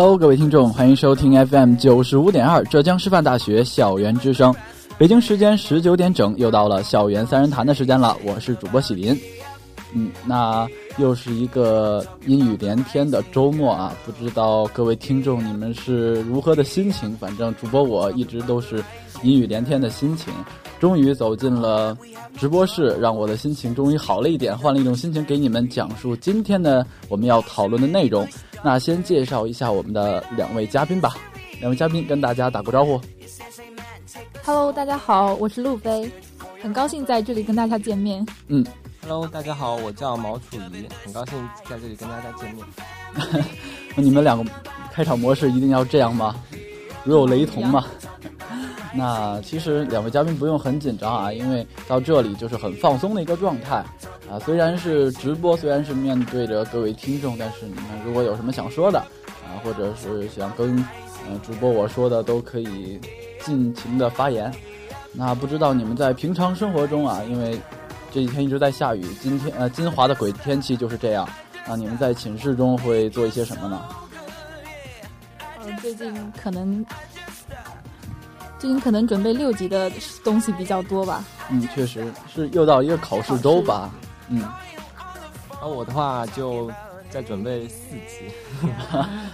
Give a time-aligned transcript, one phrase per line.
[0.00, 4.54] Hello，各位听众，欢迎收听 FM 九十五点二浙江师范大学校园之声。
[4.96, 8.16] 北京时间十九点整，又到了校园三人谈的时间了。
[8.24, 9.20] 我是主播喜林。
[9.92, 10.68] 嗯，那
[10.98, 13.92] 又是一个阴雨连天的周末啊！
[14.06, 17.16] 不知道各位听众你们是如何的心情？
[17.16, 18.80] 反正主播我一直都是
[19.24, 20.32] 阴雨连天的心情。
[20.78, 21.96] 终于走进了
[22.36, 28.26] 直播室，让我的心情终于好了一点，换了一种心情给你们讲述今天的我们要讨论的内容。
[28.62, 31.14] 那先介绍一下我们的两位嘉宾吧。
[31.60, 33.00] 两位嘉宾跟大家打个招呼。
[34.44, 36.10] Hello，大家好，我是路飞，
[36.62, 38.24] 很高兴在这里跟大家见面。
[38.46, 38.64] 嗯。
[39.02, 41.36] Hello，大家好，我叫毛楚怡，很高兴
[41.68, 43.44] 在这里跟大家见面。
[43.96, 44.50] 你们两个
[44.92, 46.36] 开场模式一定要这样吗？
[47.04, 47.86] 如有雷同吗？
[48.94, 53.76] 那其实两位嘉宾不用很紧张啊，因为到这里就是很放松的一个状态
[54.30, 54.38] 啊。
[54.44, 60.76] 虽然是直播，虽然是面对着各位听众，但是你们如果有什么想说的啊，或者是想跟
[61.28, 63.00] 呃主播我说的，都可以
[63.44, 64.52] 尽情的发言。
[65.12, 67.58] 那不知道你们在平常生活中啊，因为。
[68.10, 71.28] 这几天一直在下雨，今天呃，金华的鬼天气就是这样。
[71.66, 73.82] 那你们在寝室中会做一些什么呢？
[75.62, 76.82] 嗯，最近可能
[78.58, 79.90] 最近可能准备六级的
[80.24, 81.24] 东西比较多吧。
[81.50, 83.90] 嗯，确实是又到一个考试周吧。
[84.28, 84.44] 嗯，
[85.62, 86.70] 而我的话就。
[87.10, 88.26] 在准备四级，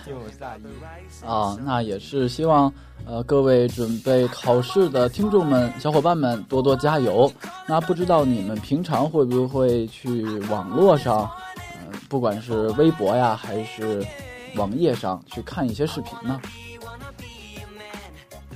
[0.06, 2.72] 因为我是大一啊，那也是希望
[3.04, 7.28] 呃各位准备考试的听众们、小伙伴们多多加油。
[7.66, 11.28] 那不知道你们平常会不会去网络上，
[11.72, 14.06] 呃，不管是微博呀还是
[14.54, 16.40] 网页上去看一些视频呢？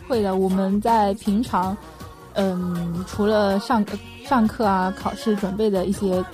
[0.09, 1.77] 会的，我们在平常，
[2.33, 3.85] 嗯，除了上
[4.25, 6.25] 上课啊、考试准备的一些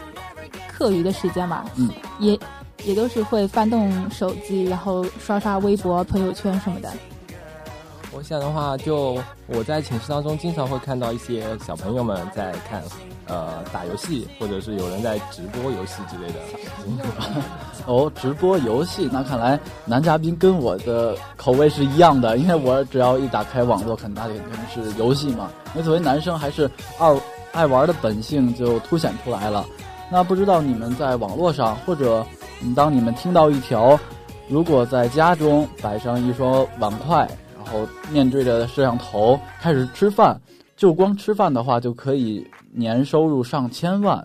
[0.68, 2.38] 课余的时间嘛，嗯，也。
[2.84, 6.92] 也都是会翻动手机，然后刷刷微博、朋友圈什么的。
[8.16, 12.80] 我想的话，就我在寝室当中经常会看到一些小朋友们在看，
[13.26, 16.38] 呃，打游戏，或者是有人在直播游戏之类的。
[17.86, 25.50] 哦，直播游戏，那看来男嘉宾跟我的口味是一样的，因为我只要一打开网络，肯定肯定是游戏嘛。
[25.74, 27.18] 因为作为男生，还是二
[27.52, 29.66] 爱玩的本性就凸显出来了。
[30.10, 32.24] 那不知道你们在网络上或者。
[32.74, 33.98] 当你们听到一条，
[34.48, 37.28] 如果在家中摆上一双碗筷，
[37.64, 40.38] 然后面对着摄像头开始吃饭，
[40.76, 44.22] 就光吃饭的话就可以年收入上千万，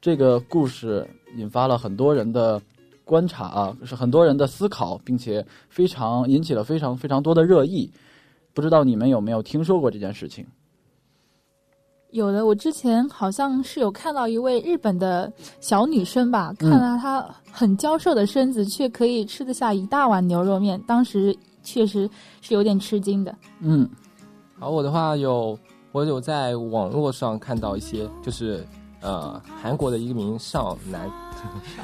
[0.00, 1.06] 这个故事
[1.36, 2.60] 引发了很多人的
[3.04, 7.90] 观察啊，是很多人的思考，并且非常引起了非常非常多的热议。
[8.54, 10.46] 不知道你们有没有听说过这件事情？
[12.10, 17.22] 有的，我之前好像是有看到一位日本的小女生吧，看到她
[17.52, 21.36] 很娇瘦的身子，却可以吃得下一大碗牛肉面，当时
[21.68, 22.08] 确实
[22.40, 23.34] 是有点吃惊的。
[23.60, 23.88] 嗯，
[24.58, 25.58] 而我的话有，
[25.92, 28.66] 我有在网络上看到一些，就是
[29.00, 31.10] 呃，韩国的一名少男，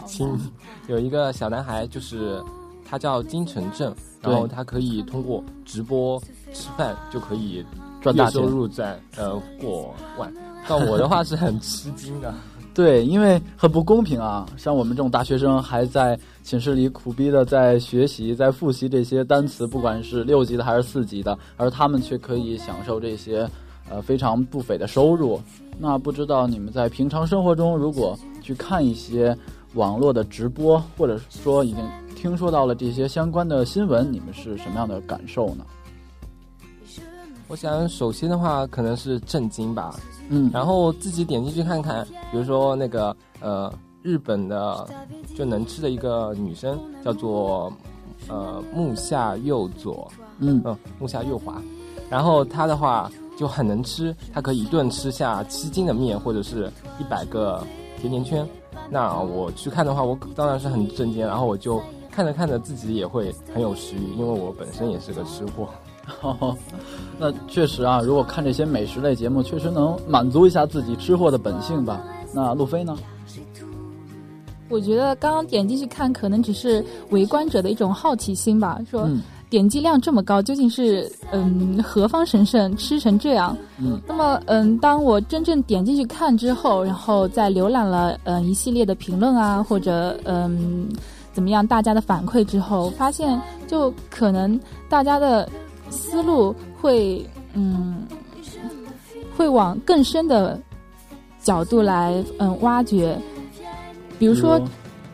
[0.07, 0.29] 亲，
[0.89, 2.43] 有一个小男孩，就是
[2.89, 6.19] 他叫金城镇，然后他可以通过直播
[6.53, 7.65] 吃饭就可以。
[8.03, 10.31] 赚大收入在呃过万，
[10.69, 12.35] 但我的话是很吃惊的。
[12.75, 14.45] 对，因为很不公平啊！
[14.57, 23.49] 像我们这种大学生还在寝室里苦逼的在学习、在复习这些单词，不管是六级的还是四级的，而他们却可以享受这些
[23.89, 25.41] 呃非常不菲的收入。
[25.79, 29.37] 那不知道你们在平常生活中，如果去看一些
[29.75, 31.79] 网络的直播，或者说已经
[32.17, 35.65] 听说到了这些相关的新闻，你们是什么样的感受呢？
[37.47, 39.95] 我想首先的话可能是震惊吧，
[40.29, 44.89] 嗯，然后自己点进去看看，比如说那个呃日本的
[45.37, 47.73] 就能吃的一个女生叫做
[48.29, 51.63] 呃木下佑佐，嗯嗯木下佑华，
[52.09, 57.63] 然后她的话就很能吃，她可以一顿吃下七斤的面或者是一百个
[58.01, 58.47] 甜甜圈。
[58.91, 61.81] 那我去看的话，我当然是很震惊，然后我就
[62.11, 65.69] 看着看着自己也会很有食欲，因为我本身也是个吃货。
[66.21, 66.57] 哦，
[67.19, 72.03] 那确实啊，如果看这些美食类节目，确实能满足一下自己吃货的本性吧。
[72.33, 72.97] 那路飞呢？
[74.71, 78.81] 我觉得刚刚点进去看，可能只是围观者的一种好奇心吧。
[78.91, 83.57] 说嗯点击量这么高，究竟是嗯何方神圣吃成这样？
[83.79, 90.89] 嗯，那么嗯，当我真正点进去看之后，然后再浏览了嗯一系列的评论啊，或者嗯
[91.33, 94.59] 怎么样大家的反馈之后，发现就可能
[94.89, 95.49] 大家的
[95.95, 97.25] 思路会
[97.55, 98.07] 嗯
[99.37, 100.61] 会往更深的
[101.41, 103.19] 角度来嗯挖掘，
[104.19, 104.61] 比如说。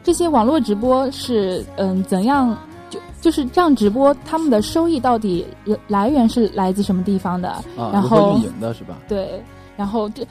[0.02, 2.56] 这些网络直播是嗯怎样
[2.88, 5.44] 就就是这样直播，他们的收益到底
[5.86, 7.50] 来源是来自什么地方的？
[7.76, 8.96] 啊，然后运营的是吧？
[9.06, 9.40] 对，
[9.76, 10.26] 然后这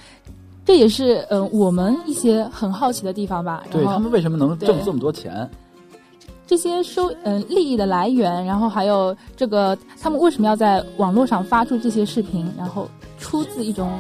[0.66, 3.64] 这也是嗯我们一些很好奇的地方吧。
[3.70, 5.48] 对他们为什么能挣这么多钱？
[6.50, 13.92] 这些收嗯利益的来源，然后还有这个他们为什么要在网络上发出这些视频，然后出自一种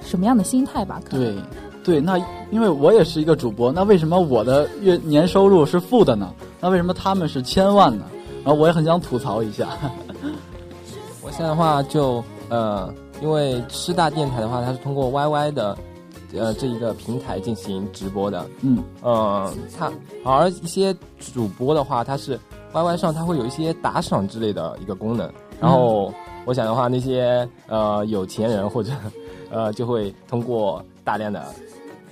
[0.00, 1.02] 什么样的心态吧？
[1.04, 1.34] 可能
[1.82, 2.16] 对，对，那
[2.52, 6.32] 因为我也是一个主播，那为什么我的月年收入是负的呢？
[6.60, 8.04] 那为什么他们是千万呢？
[8.44, 9.66] 然后我也很想吐槽一下。
[11.20, 15.76] 我现在的话就呃，因为师大电台的话，它是通过 YY 的
[16.34, 19.92] 呃这一个平台进行直播的，嗯，呃，它
[20.24, 20.94] 而一些
[21.34, 22.38] 主播的话，它是
[22.72, 25.30] YY 上它会有一些打赏之类的一个功能，
[25.60, 26.12] 然后
[26.44, 28.92] 我想的话，那些呃有钱人或者
[29.50, 31.46] 呃就会通过大量的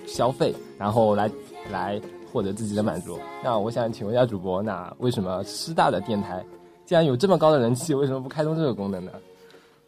[0.07, 1.31] 消费，然后来
[1.71, 2.01] 来
[2.33, 3.19] 获得自己的满足。
[3.45, 6.45] 那我想请问一下主播，那为什么师大的电台
[6.87, 9.13] 既然有这么高的人气，为什么不开通这个功能呢？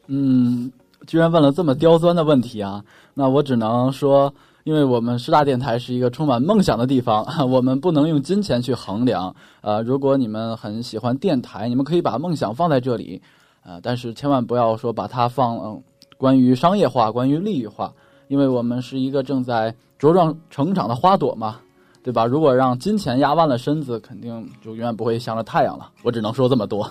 [0.09, 0.71] 嗯，
[1.07, 2.85] 居然问了这么刁钻的问题啊！
[3.15, 4.33] 那我只能说，
[4.65, 9.35] 因为我们师大电台是一个充满梦想的地方， 我们不能用金钱去衡量。
[9.61, 13.23] 呃，如果你们很喜欢电台，你们可以把梦想放在这里，
[13.65, 15.81] 呃，但是千万不要说把它放、
[16.17, 17.93] 关于商业化、关于利益化，
[18.27, 21.57] 因为我们是一个正在茁壮成长的花朵嘛，
[22.03, 22.27] 对吧？
[22.27, 25.91] 如果让金钱压弯了身子，肯定就永远不会向着太阳了。
[26.03, 26.89] 我只能说这么多。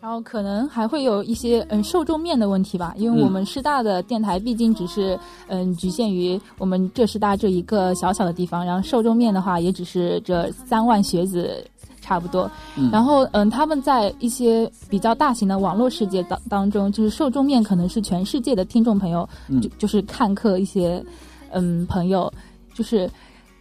[0.00, 5.18] 然后可能还会有一些嗯受众面的问题吧，因为嗯我们师大的电台毕竟只是
[5.48, 11.62] 嗯局限于我们浙师大这一个小小的地方，然后受众面的话也只是这三万学子
[12.00, 12.50] 差不多。
[12.76, 21.04] 嗯然后嗯他们在一些比较大型的网络世界当当中，就是受众面可能是全世界的听众朋友，嗯就就是看客一些
[21.50, 22.32] 嗯朋友，
[22.74, 23.08] 就是。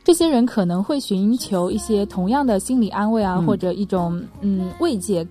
[0.01, 5.27] 这些人可能会寻求一些同样的心理安慰啊，嗯或者一种嗯慰藉，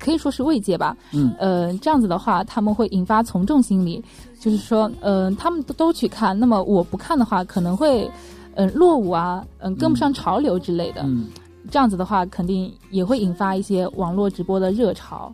[0.00, 0.96] 可以说是慰藉吧。
[1.12, 4.02] 嗯呃，这样子的话，他们会引发从众心理，
[4.40, 8.10] 就是说，嗯、他们都都去看，那么我不看的话，可能会，
[8.54, 11.02] 嗯、落伍啊，嗯、跟不上潮流之类的。
[11.04, 11.28] 嗯。
[11.70, 15.32] 这样子的话，肯定也会引发一些网络直播的热潮。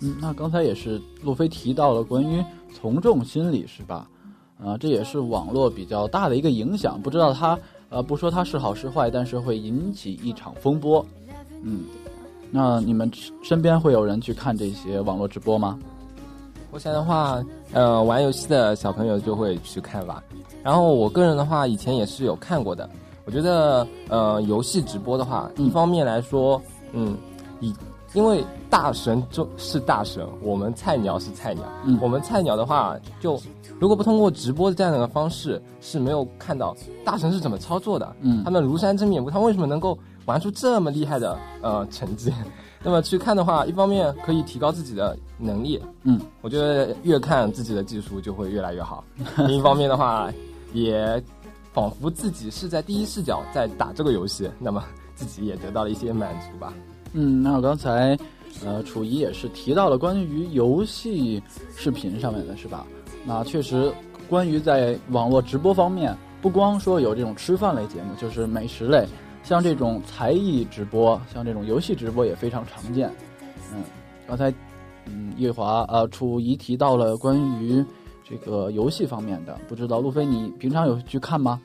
[0.00, 4.06] 嗯，那刚才也是路飞提到了关于从众心理是吧？
[4.62, 7.00] 啊，这也是网络比较大的一个影响。
[7.00, 11.04] 不知道它呃，不说它是好是坏，但是会引起一场风波。
[11.62, 11.80] 嗯，
[12.50, 13.10] 那你们
[13.42, 15.78] 身边会有人去看这些网络直播吗？
[16.70, 20.22] 目前的话，呃，玩游戏的小朋友就会去看吧。
[20.62, 22.88] 然后我个人的话，以前也是有看过的。
[23.24, 26.60] 我觉得，呃，游戏直播的话，嗯一方面来说，
[26.92, 27.16] 嗯，
[27.60, 27.74] 以
[28.14, 31.64] 因为大神就是大神，我们菜鸟是菜鸟。
[31.84, 33.40] 嗯我们菜鸟的话，就
[33.78, 36.74] 如果不通过直播这样的方式，是没有看到
[37.04, 38.16] 大神是怎么操作的。
[38.20, 42.30] 嗯他们庐山真面目，他为什么能够玩出这么厉害的呃成绩？
[42.82, 49.02] 那么去看的话，一方面可以提高自己的能力，嗯，我觉得越看自己的技术就会越来越好。
[49.38, 50.30] 另一方面的话，
[50.74, 51.20] 也
[51.72, 56.74] 仿佛自己是在第一视角在打这个游戏，那么自己也得到了一些满足吧。
[57.14, 58.16] 嗯，那我刚才
[58.62, 61.42] 呃，楚怡也是提到了关于游戏
[61.74, 62.86] 视频上面的是吧？
[63.24, 63.90] 那确实，
[64.28, 69.04] 关于在网络直播方面，不光说有这种吃饭类节目，就是美食类，
[69.48, 73.10] 像这种才艺直播，像这种游戏直播也非常常见。
[73.74, 73.82] 嗯，
[74.26, 74.52] 刚才
[75.06, 77.82] 嗯叶华呃楚怡提到了关于
[78.28, 81.58] 这个游戏方面的，不知道路飞你平常有去看吗？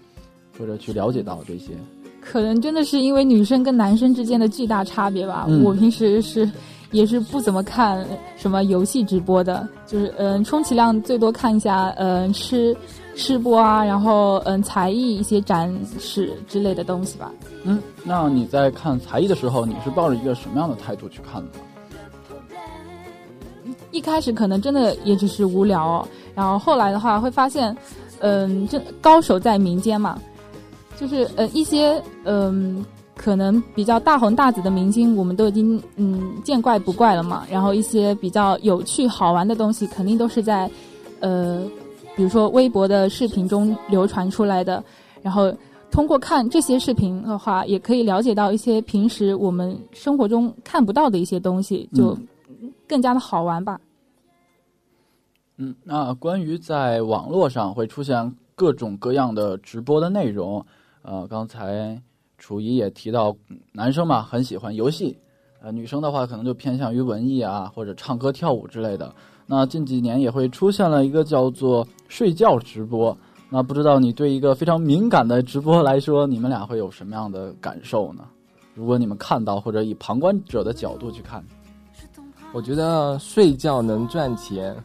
[0.58, 1.74] 或者去了解到这些？
[2.22, 5.44] 可能真的是因为女生跟男生之间的巨大差别吧。
[5.50, 6.50] 嗯我平时是
[6.92, 12.74] 也是不怎么看什么游戏直播的，就是嗯，充其量最多看一下嗯吃
[13.16, 17.32] 吃播啊，然后嗯才艺一些展示之类的东西吧。
[17.64, 21.60] 嗯，那你在看才艺的时候，你是抱着一个什么样的态度去看的呢？
[23.92, 27.76] 一开始可能真的也只是无聊、哦，然后后来的话会发现，
[28.20, 30.20] 嗯，这高手在民间嘛，
[31.00, 32.84] 就是呃一些嗯
[33.16, 37.46] 可能比较大红大紫的明星，我们都已经嗯见怪不怪了嘛。
[37.52, 40.70] 然后一些比较有趣好玩的东西，肯定都是在
[41.20, 41.62] 呃
[42.16, 44.84] 比如说微博的视频中流传出来的。
[45.22, 45.56] 然后
[45.90, 52.18] 通过看这些视频的话，也可以了解到一些平时我们生活中看不到的一些东西，就
[52.88, 53.80] 更加的好玩吧。
[55.58, 60.66] 嗯，那关于在网络上会出现各种各样的直播的内容，
[61.04, 62.02] 呃，刚才
[62.38, 65.18] 楚怡也提到，嗯男生嘛很喜欢游戏，
[65.62, 69.14] 呃，女生的话可能就偏向于文艺啊或者唱歌跳舞之类的。
[69.46, 73.16] 那近几年也会出现了一个叫做睡觉直播，
[73.50, 78.24] 那不知道你对一个非常敏感的直播来说，你们俩会有什么样的感受呢？
[78.74, 81.44] 如果你们看到或者以旁观者的角度去看，
[82.54, 84.76] 我觉得睡觉能赚钱，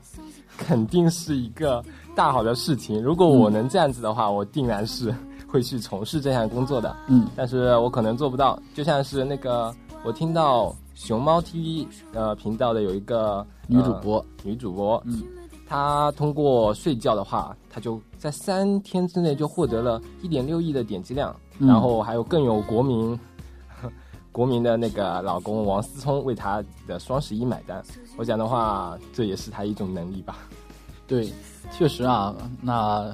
[0.58, 1.82] 肯定是一个
[2.14, 3.02] 大好的事情。
[3.02, 5.14] 如果我能这样子的话，我定然是
[5.46, 6.94] 会去从事这项工作的。
[7.06, 8.60] 嗯但是我可能做不到。
[8.74, 9.74] 就像是那个，
[10.04, 15.22] 我听到熊猫 TV 呃频道的有一个女主播，呃女主播，嗯，
[15.64, 23.18] 她通过睡觉的话，她就在三天之内就获得了一点六亿的点击量，嗯然后还有更有国民。
[24.30, 27.82] 国民的那个老公王思聪为她的双十一买单，
[28.16, 30.38] 我讲的话，这也是她一种能力吧。
[31.06, 31.32] 对，
[31.72, 33.10] 确实啊，那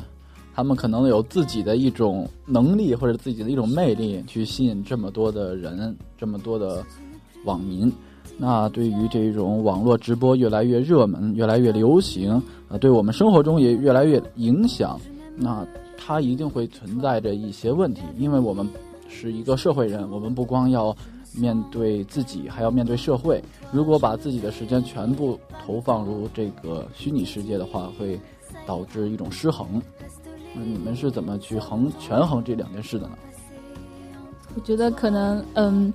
[0.54, 6.84] 他们可能有自己的一种能力或者自己的一种魅力，去吸引这么多的人，这么多的
[7.44, 7.92] 网民。
[8.36, 15.00] 那对于这种网络直播越来越热门、越来越流行，呃，对我们生活中也越来越影响，
[15.36, 15.64] 那
[15.96, 18.68] 它一定会存在着一些问题，因为我们
[19.08, 20.94] 是一个社会人，我们不光要
[21.32, 23.40] 面对自己，还要面对社会。
[23.70, 28.18] 如果把自己的时间全部投放入这个虚拟世界的话，会
[28.66, 29.80] 导致一种失衡。
[30.54, 33.14] 那你们是怎么去衡权衡这两件事的呢？
[34.56, 35.92] 我觉得可能，嗯，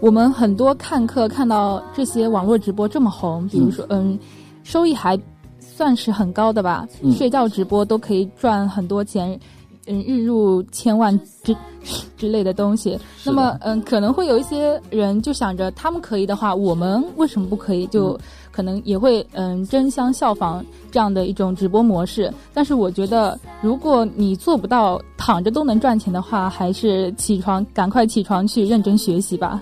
[0.00, 4.18] 我们很多看客看到这些网络直播这么红，比如说，嗯，
[4.62, 5.18] 收益还
[5.58, 9.38] 算是很高的吧，嗯睡觉直播都可以赚很多钱，
[9.86, 11.56] 嗯，日入千万之
[12.16, 12.96] 之类的东西。
[13.24, 17.84] 那么，嗯，可能会有一些人就想着，他们可以的话，我们为什么不可以？
[17.88, 18.16] 就
[18.52, 22.32] 可能也会嗯争相效仿这样的一种直播模式。
[22.54, 29.60] 但是我觉得，如果你做不到躺着都能赚钱的话，还是起床赶快起床去认真学习吧。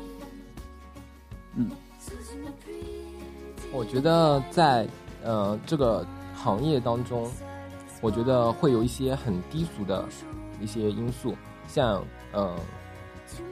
[3.77, 4.89] 我觉得在
[5.23, 6.03] 呃这个
[6.35, 7.31] 行业当中，
[8.01, 10.03] 我觉得会有一些很低俗的
[10.63, 11.35] 一些因素，
[11.69, 12.03] 像
[12.33, 12.57] 呃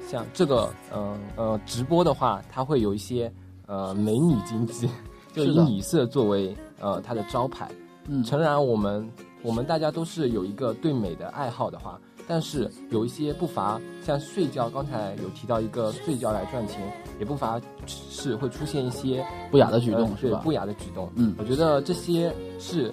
[0.09, 3.31] 像这个呃呃直播的话，它会有一些
[3.67, 4.89] 呃美女经济，
[5.35, 7.71] 就以的女色作为呃它的招牌。
[8.07, 9.07] 嗯诚然，我们
[9.43, 16.81] 我们大家都是有一个对美的爱好的话，但是有一些不乏像睡觉，刚才有提到一个睡觉来赚钱，
[17.19, 20.41] 也不乏是会出现一些不雅的举动是吧？
[20.43, 21.11] 不雅的举动。
[21.17, 22.93] 嗯我觉得这些是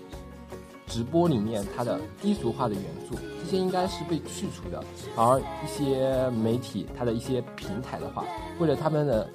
[0.86, 4.84] 直播里面它的低俗化的元素，这些应该是被去除的。
[5.16, 8.26] 而一些媒体它的一些平台的话，
[8.60, 9.30] 为了他们的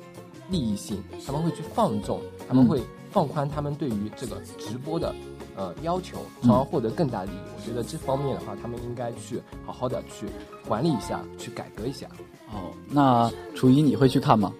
[0.50, 5.14] 利益性，他们会去放纵，他们嗯会放宽他们对于这个直播的
[5.56, 7.38] 呃要求，嗯从而获得更大利益。
[7.56, 10.26] 我觉得这方面的话，他们应该去好好的去
[10.68, 12.06] 管理一下，去改革一下。
[12.52, 14.52] 哦，那楚怡你会去看吗？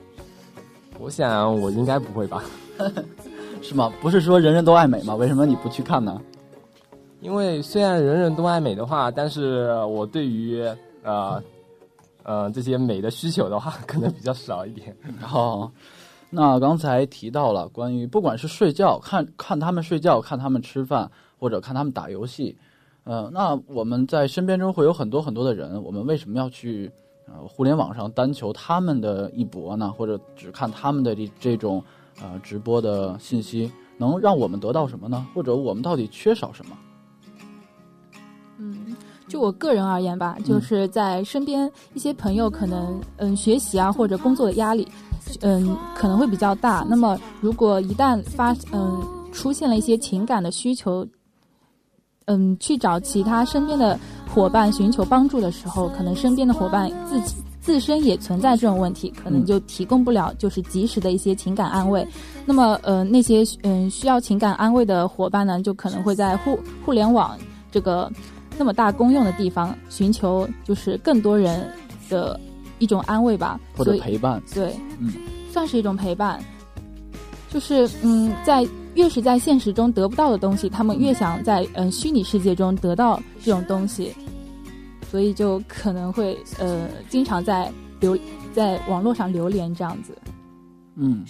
[0.99, 2.43] 我想我应该不会吧。
[3.63, 3.93] 是吗？
[4.01, 5.15] 不是说人人都爱美吗？
[5.15, 6.21] 为什么你不去看呢？
[7.21, 10.63] 因为虽然人人都爱美的话，但是我对于
[11.03, 11.43] 呃
[12.23, 14.95] 呃这些美的需求的话， 可能比较少一点。
[15.33, 15.71] 哦，
[16.29, 22.57] 那刚才提到了关于不管是睡觉、看看他们睡觉、看他们吃饭，或者看他们打游戏，
[23.05, 26.91] 呃，那我们在身边中会有很多很多的人，我们为什么要去
[27.27, 29.93] 呃互联网上单求他们的一搏呢？
[29.97, 31.83] 或者只看他们的这这种
[32.21, 35.27] 呃直播的信息，能让我们得到什么呢？
[35.35, 36.77] 或者我们到底缺少什么？
[38.59, 38.97] 嗯，
[39.29, 44.89] 就我个人而言吧，就是在身边一些朋友可能嗯学习啊或者工作的压力，
[45.41, 46.85] 嗯可能会比较大。
[46.89, 49.03] 那么如果一旦发嗯
[49.33, 51.07] 出现了一些情感的需求，
[52.27, 53.99] 嗯去找其他身边的
[54.33, 62.07] 伙伴寻求帮助的时候，可能身边的伙伴自己自身也存在这种问题，可能就提供不了就是及时的一些情感安慰。
[62.45, 67.37] 那么呃那些嗯需要情感安慰的伙伴呢，就可能会在互互联网
[67.73, 68.11] 这个
[68.57, 71.69] 那么大公用的地方寻求就是更多人
[72.09, 72.41] 的
[72.79, 74.43] 一种安慰吧，或者陪伴。
[74.53, 75.13] 对，嗯，
[75.53, 76.39] 算是一种陪伴。
[77.49, 84.13] 就是嗯，在越是在现实中得不到的东西，他们越想在嗯虚拟世界中得到这种东西，
[85.11, 88.19] 所以就可能会呃经常在流
[88.53, 90.17] 在网络上流连这样子。
[90.97, 91.25] 嗯，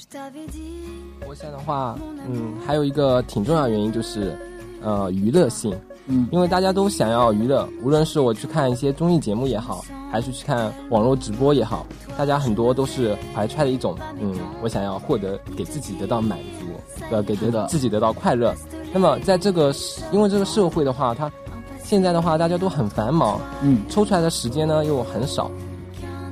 [1.29, 1.99] 我想的话，
[2.29, 4.37] 嗯，还有一个挺重要的原因就是，
[4.81, 5.77] 呃，娱乐性。
[6.07, 6.29] 嗯。
[6.33, 11.87] 因为大家都想要娱乐，无论是我去看一些综艺节目也好，还是去看网络直播也好，
[12.17, 16.67] 大家很多都是怀揣的一种，嗯，我想要获得给自己得到满足，
[17.11, 18.55] 呃，给得自己得到快乐。
[18.93, 19.75] 那么在这个
[20.13, 21.31] 因为这个社会的话，它
[21.83, 23.83] 现在的话大家都很繁忙，嗯。
[23.89, 25.51] 抽出来的时间呢又很少，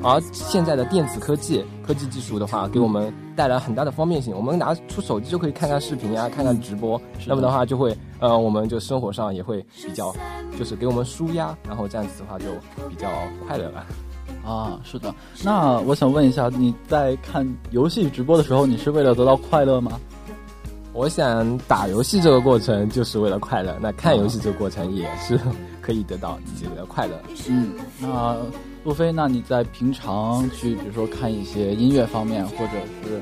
[0.05, 4.37] 而现在的电子科技、科技技术的话，给我们带来很大的方便性。
[4.37, 7.01] 我们拿出手机就可以看看视频啊，看看直播。
[7.27, 10.15] 那么的话，就会呃，我们就生活上也会比较，
[10.59, 12.45] 就是给我们舒压，然后这样子的话就
[12.89, 13.09] 比较
[13.49, 13.87] 快乐了。
[14.45, 15.15] 啊，是的。
[15.43, 19.99] 那我想问一下，你在看游戏直播的时候，你是为了得到快乐吗？
[20.93, 25.41] 我想打游戏这个过程就是为了快乐，那看游戏这个过程也是
[25.81, 27.19] 可以得到自己的快乐。
[27.49, 28.37] 嗯，那
[28.85, 32.73] 路飞，那你在平常去，比如说看一些音乐方面，或者
[33.03, 33.15] 是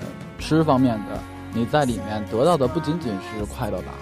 [0.00, 0.06] 呃
[0.38, 1.18] 吃方面的，
[1.54, 3.94] 你在里面得到的不仅仅是快乐吧？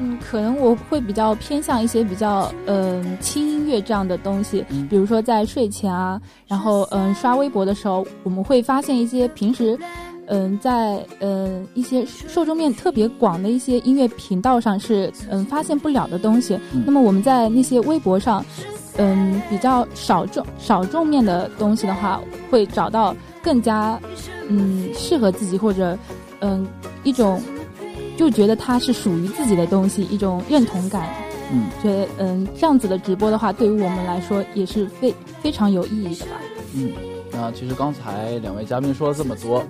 [0.00, 9.78] 嗯，可能我会比较偏向一些比较嗯、轻音乐这样的东西，嗯比如说在睡前啊，然后嗯、刷微博的时候，我们会发现一些平时
[10.26, 16.58] 嗯、在嗯、一些受众面特别广的一些音乐频道上是嗯、发现不了的东西。
[16.72, 18.44] 嗯那么我们在那些微博上，
[18.96, 23.98] 嗯，比较少众少众面的东西的话，会找到更加
[24.48, 25.98] 嗯适合自己或者
[26.40, 26.66] 嗯
[27.02, 27.42] 一种
[28.16, 31.08] 就觉得它是属于自己的东西，一种认同感。
[31.52, 36.32] 嗯觉得嗯这样子的直播的话，对于我们来说也是非非常有意义的吧。
[36.74, 36.90] 嗯，
[37.30, 39.64] 那其实刚才两位嘉宾说了这么多，呃，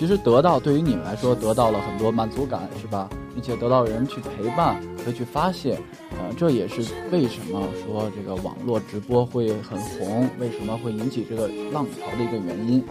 [0.00, 3.06] 其实得到对于你们来说得到了很多满足感，是吧？
[3.34, 5.78] 并且得到人去陪伴和去发泄，
[6.12, 6.80] 呃，这也是
[7.12, 12.82] 为什么说这个网络直播会很红，为什么会引起这个浪潮的一个原因。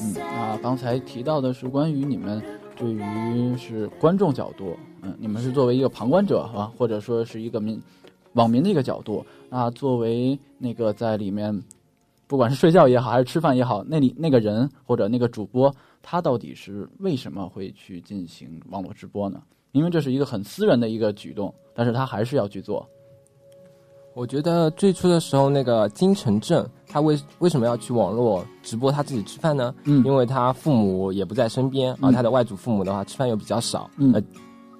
[0.00, 2.40] 嗯，那刚才提到的是关于你们
[2.76, 7.82] 对于是观众角度，嗯，你们是作为一个旁观者啊，或者说是一个民
[8.34, 11.60] 网民的一个角度，那作为那个在里面，
[12.26, 19.42] 不管是睡觉也好，还是吃饭也好，那里那个人或者那个主播，他到底是为什么会去进行网络直播呢？
[19.72, 22.88] 因为这是一个很私人的一个举动，但是他还是要去做。
[24.14, 29.74] 我觉得最初的时候，那个金城镇他为为什么要去网络直播他自己吃饭呢？
[29.84, 34.22] 嗯因为他父母也不在身边，嗯而他的外祖父母的话吃饭又比较少，嗯呃，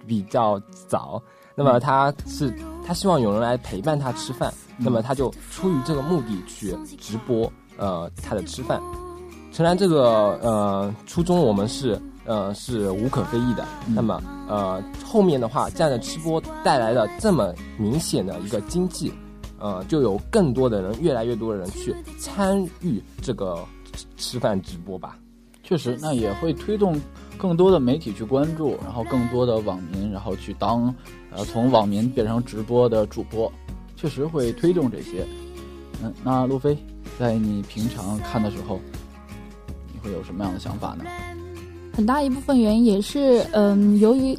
[0.07, 1.21] 比较早。
[1.57, 2.55] 那么他是
[2.87, 8.81] 他希望有人来陪伴他吃饭，嗯那么他就出于这个目的去直播呃他的吃饭。
[9.53, 13.65] 诚然，这个呃初衷我们是呃是无可非议的。
[13.87, 19.13] 嗯那么呃后面的话，这样的吃播带来了这么明显的一个经济，
[19.59, 25.17] 呃就有更多的人，越来越多的人去参与这个吃吃饭直播吧。
[25.63, 27.01] 确实，那也会推动
[27.37, 30.95] 更多的媒体去关注，然后更多的网民，然后去当
[31.31, 33.53] 呃从网民变成直播的主播，
[33.97, 35.27] 确实会推动这些。
[36.03, 36.77] 嗯，那路飞，
[37.19, 38.81] 在你平常看的时候，
[39.93, 41.05] 你会有什么样的想法呢？
[41.93, 44.37] 很大一部分原因也是，嗯，由于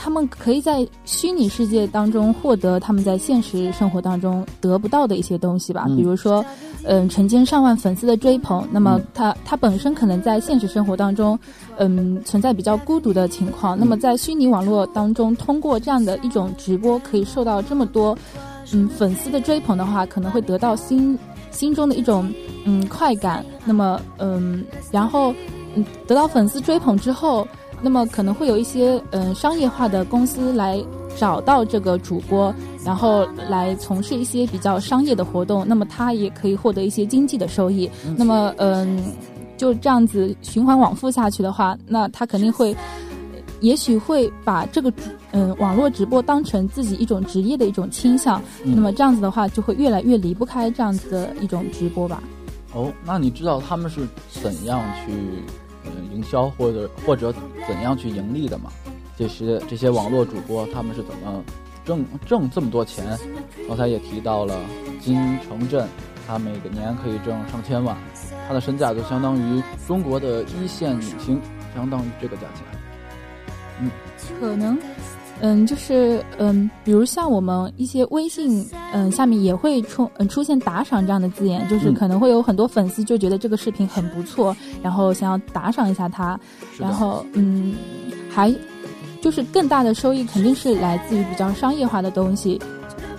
[0.00, 6.42] 他们可以在虚拟世界当中获得他们在现实生活当中得不到的一些东西吧，嗯比如说，
[6.84, 11.36] 嗯，成千上万粉丝的追捧，那么嗯他他本身可能在现实生活当中，
[11.76, 18.16] 嗯，存在比较孤独的情况，那么在虚拟网络当中，通过这样的一种直播，可以受到这么多，
[18.72, 21.18] 嗯，粉丝的追捧的话，可能会得到心
[21.50, 22.32] 心中的一种
[22.64, 25.34] 嗯快感，那么嗯，然后。
[25.74, 27.46] 嗯，得到粉丝追捧之后，
[27.80, 30.82] 那么可能会有一些嗯、呃商业化的公司来
[31.16, 37.90] 找到这个主播，然后来从事一些比较商业的活动，那么他也可以获得一些经济的收益。
[38.16, 39.02] 那么嗯、
[39.56, 42.76] 就这样子循环往复下去的话，那他肯定会。
[43.60, 44.92] 也许会把这个
[45.32, 52.22] 嗯网络直播当成自己一种职业的一种倾向，嗯那么这样子的话就会越来越离不开这样子的一种直播吧。
[52.72, 55.42] 哦，那你知道他们是怎样去嗯
[56.12, 57.32] 营销或者或者
[57.66, 58.70] 怎样去盈利的嘛？
[59.16, 61.42] 这些这些网络主播他们是怎么
[61.84, 63.18] 挣挣这么多钱？
[63.66, 64.60] 刚才也提到了
[65.00, 65.88] 金城镇，
[66.26, 67.96] 他每个年可以挣上千万，
[68.46, 71.40] 他的身价就相当于中国的一线女星，
[71.74, 72.64] 相当于这个价钱。
[73.80, 73.90] 嗯，
[74.38, 74.78] 可能。
[75.40, 86.38] 嗯，就是嗯，比如像我们一些微信，嗯，下面也会出嗯出现打赏这样的字眼，就是可能会有很多粉丝就觉得这个视频很不错，然后想要打赏一下他，
[86.78, 87.74] 然后嗯，
[88.30, 88.54] 还
[89.20, 92.60] 就是更大的收益肯定是来自于比较商业化的东西，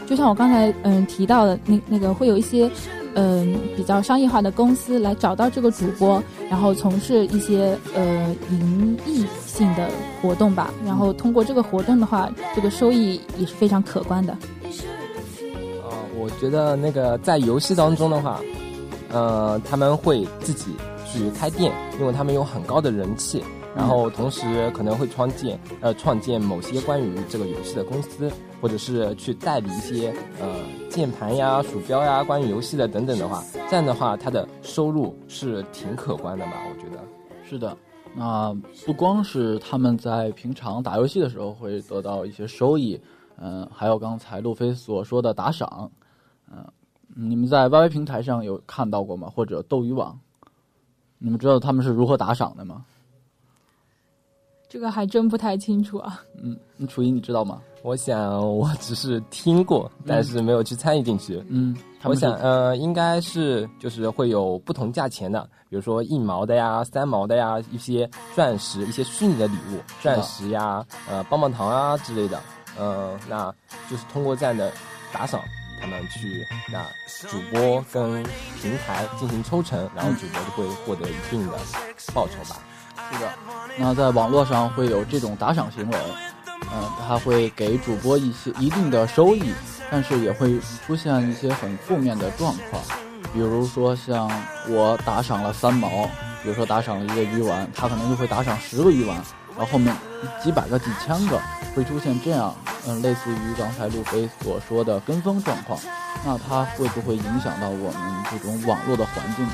[0.08, 2.69] 就像我刚才嗯提到的那那个会有一些。
[3.15, 9.25] 嗯，比较商业化的公司来找到这个主播，然后从事一些呃盈利
[9.60, 9.89] 性的
[10.22, 10.74] 活动吧。
[10.86, 14.32] 然后通过这个活动的话，这个收益也是非常可观的。
[14.34, 18.39] 啊，我觉得那个在游戏当中的话，
[19.12, 20.72] 呃，他们会自己
[21.06, 23.43] 去开店，因为他们有很高的人气。
[23.76, 30.48] 然后同时可能会创建呃创建某些关于这个游戏的公司，或者是去代理一些呃
[30.89, 36.54] 键盘呀、鼠标呀关于游戏的等等的话，这样的话他的收入是挺可观的吧？
[36.67, 37.00] 我觉得
[37.48, 37.78] 是的。
[38.15, 38.54] 那
[38.86, 43.00] 不光是他们在平常打游戏的时候会得到一些收益，
[43.38, 45.89] 嗯，还有刚才路飞所说的打赏，
[46.52, 46.65] 嗯，
[47.15, 49.30] 你们在 YY 平台上有看到过吗？
[49.30, 50.19] 或者斗鱼网，
[51.17, 52.84] 你们知道他们是如何打赏的吗？
[54.67, 56.22] 这个还真不太清楚啊。
[56.41, 57.62] 嗯，楚一你知道吗？
[57.82, 61.41] 我想我只是听过，但是没有去参与进去。
[61.48, 72.41] 嗯，我想呃，应该是就是会有不同价钱的，比如说一毛的呀、三毛的呀，一些钻石、一些虚拟的礼物，钻石呀、呃棒棒糖啊之类的。
[72.77, 73.53] 呃，那
[73.89, 74.71] 就是通过这样的
[75.12, 75.41] 打赏，
[75.81, 76.85] 他们去那
[77.27, 78.23] 主播跟
[78.62, 81.57] 平台进行抽成，然后主播就会获得一定的
[82.13, 82.62] 报酬吧。
[83.12, 83.29] 是的，
[83.77, 85.97] 那在网络上会有这种打赏行为，
[86.71, 89.51] 嗯，他会给主播一些一定的收益，
[89.91, 92.82] 但是也会出现一些很负面的状况，
[93.34, 94.30] 比如说像
[94.67, 96.06] 我打赏了三毛，
[96.43, 99.15] 比如说打赏了一个鱼丸，他可能就会打赏十个鱼丸，
[99.58, 99.95] 然后后面
[100.43, 101.39] 几百个、几千个
[101.75, 102.56] 会出现这样，
[102.88, 105.80] 嗯，类似于刚才路飞所说的跟风状况，
[106.25, 109.54] 那它会不会影响到我们这种网络的环境呢？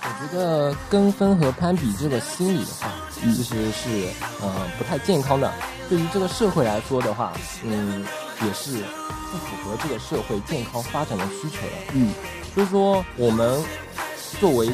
[0.00, 4.08] 我觉得跟风和攀比这个心理的话，其实是
[4.40, 5.52] 呃不太健康的。
[5.90, 8.04] 对于这个社会来说的话，嗯，
[8.46, 8.72] 也是
[9.30, 11.92] 不符合这个社会健康发展的需求的。
[11.94, 12.12] 嗯，
[12.54, 13.62] 所以说我们
[14.40, 14.70] 作为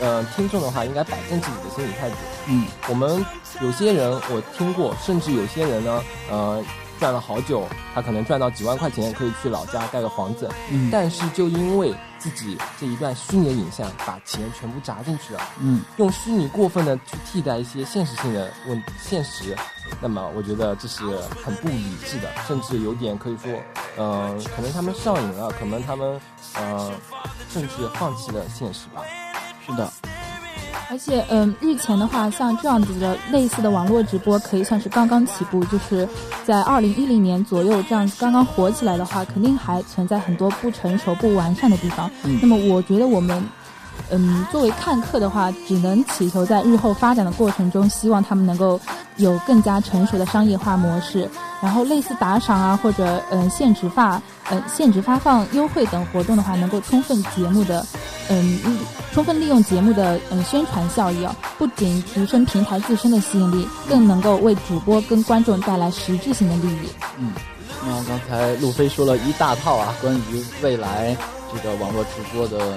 [0.00, 2.16] 呃听众的话，应该摆正自己的心理态度。
[2.46, 3.24] 嗯，我们
[3.60, 6.64] 有些人我听过，甚至有些人呢，呃。
[7.00, 10.48] 赚了好久，他可能赚到几万块钱，可以去老家盖个房子。
[10.70, 15.40] 嗯，但是就因为自己这一段虚拟的影像，把钱全部砸进去了。
[15.58, 19.56] 嗯，用虚拟过分的去替代一些现实性的问现实，
[20.00, 21.02] 那么我觉得这是
[21.44, 23.52] 很不理智的，甚至有点可以说，
[23.96, 26.20] 嗯，可能他们上瘾了，可能他们，
[26.54, 26.90] 呃，
[27.50, 29.02] 甚至放弃了现实吧。
[29.66, 29.90] 是的。
[30.90, 36.06] 而且，嗯，日前的话，像这样子的类似的网络直播，可以算是刚刚起步，就是
[36.44, 42.10] 在二零一零年左右这样子刚刚火起来的话，肯定还存在很多不成熟、不完善的地方。
[42.42, 43.42] 那么，我觉得我们，
[44.10, 48.78] 嗯，作为看客的话，只能祈求在日后发展的过程中，希望他们能够
[49.16, 51.28] 有更加成熟的商业化模式。
[51.62, 57.84] 然后，类似打赏啊，或者嗯限值发、嗯限值发放优惠等活动的话，能够充分节目的，
[58.28, 58.60] 嗯。
[59.14, 66.88] 充分利用节目的嗯宣传效益啊，不仅提升平台自身的吸引力，更能够为主播跟观众带来实质性的利益。
[67.18, 67.32] 嗯，
[67.86, 71.16] 那刚才路飞说了一大套啊，关于未来
[71.52, 72.76] 这个网络直播的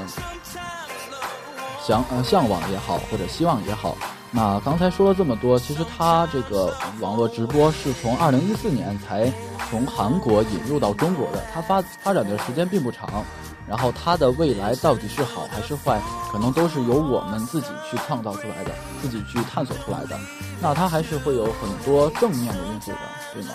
[1.87, 3.95] 向呃向往也好，或者希望也好。
[4.29, 9.31] 那刚才说了这么多，其实他这个网络直播是从二零一四年才
[9.69, 13.23] 从韩国引入到中国的，它发发展的时间并不长。
[13.65, 15.99] 然后它的未来到底是好还是坏，
[16.31, 18.71] 可能都是由我们自己去创造出来的，
[19.01, 20.17] 自己去探索出来的。
[20.61, 22.97] 那它还是会有很多正面的因素的，
[23.33, 23.53] 对吗？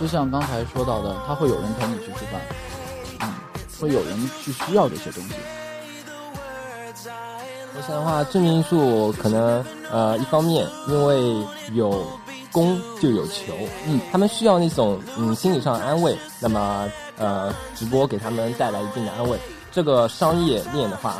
[0.00, 2.40] 就像刚才说到的，它会有人陪你去吃饭，
[3.20, 3.32] 嗯，
[3.80, 5.34] 会有人去需要这些东西。
[7.76, 11.34] 我想的话，正面因素可能呃，一方面因为
[11.72, 12.06] 有
[12.52, 13.52] 攻就有求，
[13.86, 16.88] 嗯，他们需要那种嗯心理上的安慰，那么。
[17.16, 19.38] 呃，直播给他们带来一定的安慰，
[19.70, 21.14] 这个商业链的话，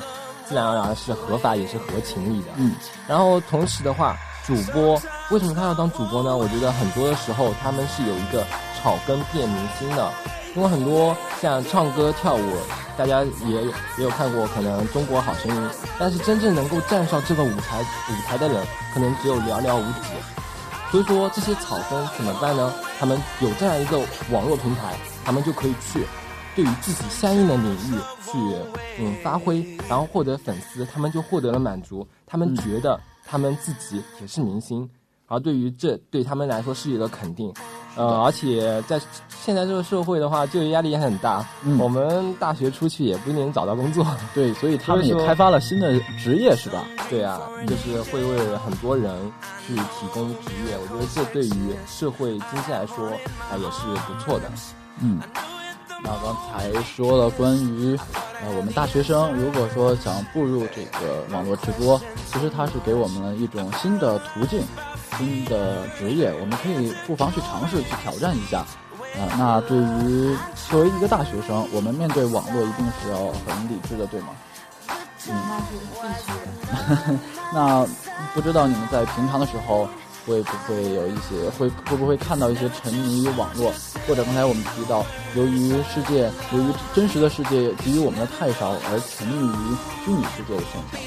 [0.45, 2.49] 自然而然是合法也是合情理的。
[2.57, 2.75] 嗯，
[3.07, 6.37] 然后同时的话，主播为什么他要当主播呢？
[6.37, 8.45] 我觉得很多的时候他们是有一个
[8.83, 10.11] 草根变明星的
[10.57, 12.57] 因为很多像唱歌跳舞，
[12.97, 13.64] 大家也
[13.99, 15.62] 也有看过，可能《中国好声音》，
[15.99, 20.09] 但是真正能够站上这个舞台舞台的人，可能只有寥寥无几。
[20.90, 22.73] 所以说这些草根怎么办呢？
[23.01, 23.99] 他们有这样一个
[24.31, 26.07] 网络平台，他们就可以去
[26.55, 28.38] 对于自己相应的领域去
[29.01, 34.88] 嗯发挥，然后获得粉丝，他们就获得了满足，他们觉得他们自己也是明星。
[35.27, 37.53] 而对于这对他们来说是一个肯定，
[37.96, 39.00] 呃，而且在
[39.44, 41.46] 现在这个社会的话，就业压力也很大。
[41.62, 44.07] 嗯我们大学出去也不一定能找到工作。
[44.35, 46.85] 对，所以他们也开发了新的职业，是吧？
[47.09, 49.14] 对啊，就是会为很多人
[49.66, 53.07] 去提供职业，我觉得这对于社会经济来说
[53.50, 54.50] 啊、也是不错的。
[55.00, 55.20] 嗯，
[56.02, 57.98] 那刚才说了关于
[58.42, 62.00] 呃我们大学生，如果说想步入这个网络直播，
[62.33, 64.62] 其实它是给我们了一种新的途径、
[65.18, 68.64] 新的职业，我们可以不妨去尝试去挑战一下。
[69.14, 70.37] 啊、那对于
[70.68, 74.29] 作为一个大学生，我们面对网络一定是要很理智的，对吗？
[75.29, 76.27] 嗯，那是必须
[77.12, 77.18] 的。
[77.53, 77.87] 那
[78.35, 79.88] 不知道你们在平常的时候
[80.27, 83.72] 会不会有一些会会不会看到一些沉迷于网络，
[84.07, 91.00] 或者刚才我们提到，由于世界由于真实的世界给予我们的太少，而沉迷于虚拟世界的现象。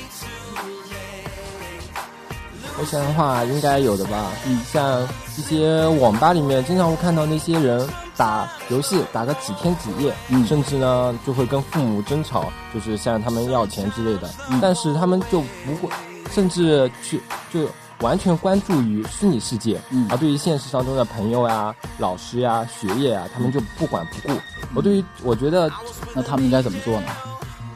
[2.80, 4.32] 我想的话，应该有的吧。
[4.46, 5.02] 嗯像
[5.38, 14.30] 一些网吧里面，经常会看到那些人打游戏打个几天几夜，嗯甚至呢就会跟父母争吵，就是向他们要钱之类的。
[14.50, 15.90] 嗯但是他们就不会，
[16.32, 17.68] 甚至去就
[18.02, 24.40] 完全关注于虚拟世界，嗯而对于现实当中的朋友啊、老师呀、学业啊，他们就不管不顾。
[24.76, 25.72] 我对于我觉得
[26.14, 27.08] 那他们应该怎么做呢？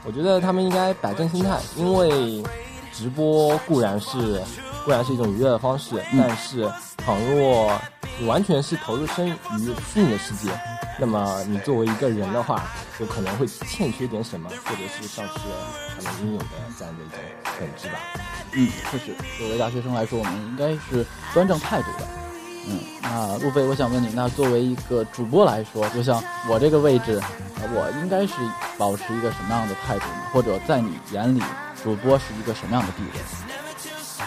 [0.06, 2.44] 我觉得他们应该摆正心态，因为
[2.92, 4.42] 直播固然是
[4.84, 7.80] 固然是一种娱乐的方式，嗯但是倘若
[8.20, 9.36] 你完全是投入身于
[9.94, 10.50] 虚拟的世界，
[11.00, 12.63] 那么你作为一个人的话，
[13.00, 15.56] 就可能会欠缺点什么，或者是丧失了
[15.96, 16.46] 他们应有的
[16.78, 17.17] 这样的一种
[17.60, 18.00] 本质吧。
[18.54, 22.08] 嗯，确实，作为大学生来说，我们应该是端正态度的。
[22.67, 27.20] 嗯，那路飞，我想问你，那作为一个主播来说，就像我这个位置，
[27.60, 28.34] 呃我应该是
[28.78, 30.30] 保持一个什么样的态度呢？
[30.32, 31.41] 或者在你眼里，
[31.82, 33.51] 主播是一个什么样的地位？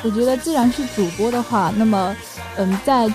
[0.04, 2.14] 我觉得，既然是主播的话，那么，
[2.56, 3.12] 嗯，在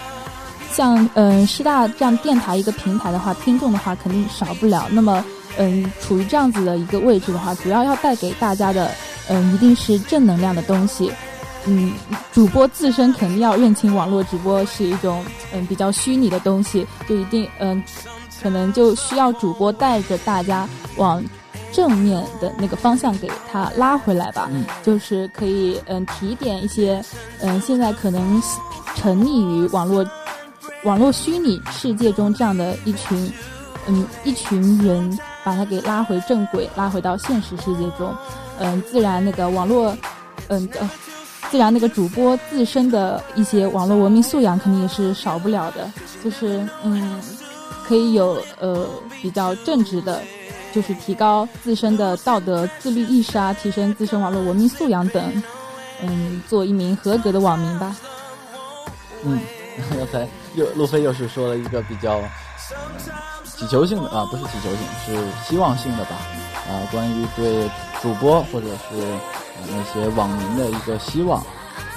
[0.72, 4.88] 像嗯师大这样电台一个平台的话，听众的话肯定少不了。
[4.90, 5.24] 那么，
[5.58, 8.92] 嗯，处于这样子的一个位置的话，主要要带给大家的，
[9.28, 11.12] 嗯，一定是正能量的东西。
[11.66, 11.94] 嗯，
[12.32, 15.24] 主播自身肯定要认清网络直播是一种
[15.54, 17.84] 嗯比较虚拟的东西，就一定嗯，
[18.42, 21.24] 可能就需要主播带着大家往
[21.72, 24.48] 正面的那个方向给他拉回来吧。
[24.52, 27.04] 嗯，就是可以嗯提点一些
[27.42, 28.42] 嗯现在可能
[28.96, 30.06] 沉溺于网络
[30.84, 33.32] 网络虚拟世界中这样的一群
[33.88, 38.16] 嗯一群人，把他给拉回正轨，拉回到现实世界中。
[38.60, 39.96] 嗯，自然那个网络
[40.48, 40.90] 嗯呃。
[41.50, 45.92] 自然，那个主播自身的一些网络文明素养肯定也是少不了的，
[46.24, 47.20] 就是嗯，
[47.88, 48.86] 可以有呃
[49.20, 50.22] 比较正直的，
[50.72, 55.44] 就是提高自身的道德自律意识啊，提升自身网络文明素养等，
[56.02, 57.96] 嗯，做一名合格的网民吧。
[59.24, 59.40] 嗯，
[59.98, 62.30] 刚才又路飞又是说了一个比较呃
[63.44, 66.16] 祈求性的啊，不是祈求性，是希望性的吧？
[66.70, 67.70] 啊，关于对
[68.02, 71.44] 主播或者是呃那些网民的一个希望，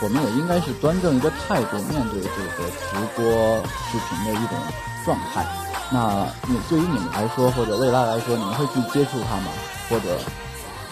[0.01, 4.57] 我们也应该是端正一个态度面对这个直播视频的一种
[5.05, 5.47] 状态。
[5.93, 9.53] 那你对于你们来说，或者未来来说，你们会去接触他吗？
[9.91, 10.19] 或者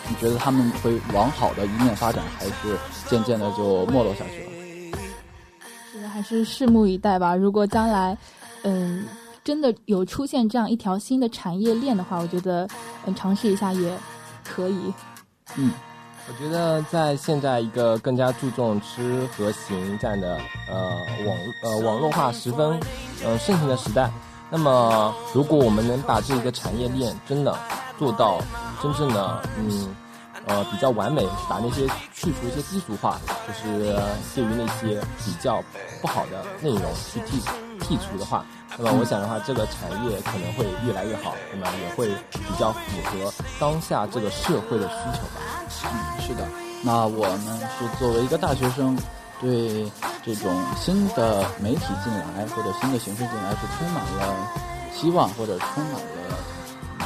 [0.08, 2.76] 你觉得他们会往好的一面发展，还是
[3.08, 4.50] 渐渐的就没落下去了？
[5.90, 7.34] 是还是拭目以待吧。
[7.34, 8.16] 如果将来，
[8.62, 9.06] 嗯，
[9.42, 12.68] 真的有出现这样一条新的产业链的话，我觉得，
[13.06, 13.92] 嗯，尝试一下也
[14.44, 14.92] 可以。
[15.56, 15.72] 嗯。
[16.28, 20.90] 我觉得在现在一个更加注重吃和行这样的呃
[21.26, 22.78] 网呃网络化十分
[23.24, 24.08] 呃盛行的时代，
[24.50, 27.56] 那么如果我们能把这个产业链真的
[27.98, 28.40] 做到
[28.82, 29.94] 真正的嗯
[30.46, 33.94] 呃比较完美，把那些去除一些低俗化，就是
[34.34, 35.62] 对于那些比较
[36.00, 36.82] 不好的内容
[37.12, 37.40] 去剔
[37.78, 38.44] 剔除的话，
[38.76, 45.62] 那么我想的话，这个产业可能会越来越好，那么也会比较符合当下这个社会的需求吧。
[45.84, 46.46] 嗯，是的。
[46.82, 48.96] 那我呢是作为一个大学生，
[49.40, 49.90] 对
[50.24, 54.36] 这种新的媒体进来或者新的形式进来是充满了
[54.94, 56.36] 希望或者充满了、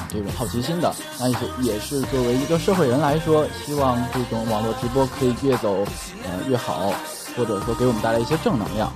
[0.09, 0.93] 这种好奇心的。
[1.19, 5.85] 那也是也是作为一个社会人来说，希望这种网络直播可以越走
[6.25, 6.93] 呃越好，
[7.37, 8.93] 或者说给我们带来一些正能量。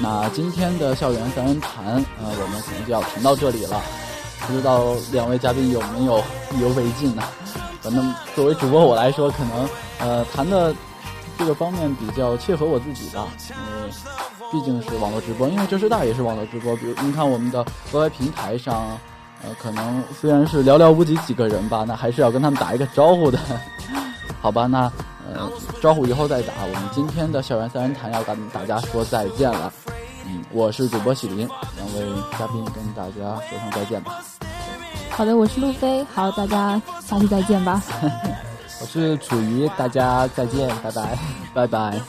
[0.00, 1.86] 那今天的校园三人谈，
[2.22, 3.80] 呃，我们可能就要谈到这里了。
[4.46, 6.18] 不知道两位嘉宾有没有
[6.52, 7.22] 意犹未尽呢？
[7.82, 9.68] 反正作为主播我来说，可能
[9.98, 10.74] 呃谈的
[11.38, 13.92] 这个方面比较切合我自己吧，因为
[14.52, 16.74] 毕竟是网络直播，因为浙师大也是网络直播。
[16.76, 18.98] 比如您看我们的 YY 平台上，
[19.42, 23.38] 呃，可能虽然是寥寥无几几个人吧，那还是要跟他们打一个招呼的，
[24.40, 24.66] 好吧？
[24.66, 24.90] 那
[25.32, 26.52] 呃招呼以后再打。
[26.62, 29.72] 我们今天的校园三人谈要跟大家说再见了。
[30.24, 33.12] 嗯，我是主播喜林，两位嘉宾跟大家
[33.48, 34.20] 说声再见吧。
[35.10, 37.82] 好的，我是路飞，好，大家下期再见吧。
[38.80, 41.18] 我是楚怡大家再见拜拜
[41.54, 42.00] 拜拜。